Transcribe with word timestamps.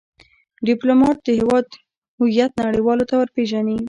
ډيپلومات 0.67 1.17
د 1.23 1.27
هیواد 1.39 1.67
هویت 2.19 2.51
نړېوالو 2.65 3.03
ته 3.09 3.15
ور 3.17 3.29
پېژني. 3.35 3.77